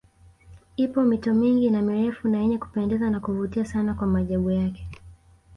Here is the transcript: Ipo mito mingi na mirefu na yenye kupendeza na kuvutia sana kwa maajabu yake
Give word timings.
Ipo 0.75 1.03
mito 1.03 1.33
mingi 1.33 1.69
na 1.69 1.81
mirefu 1.81 2.27
na 2.29 2.37
yenye 2.41 2.57
kupendeza 2.57 3.09
na 3.09 3.19
kuvutia 3.19 3.65
sana 3.65 3.93
kwa 3.93 4.07
maajabu 4.07 4.51
yake 4.51 4.87